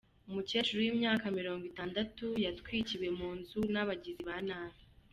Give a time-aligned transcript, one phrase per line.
[0.29, 4.81] Umukecuru w’imyaka mirongo itandatu yatwikiwe mu nzu n’abagizi ba nabi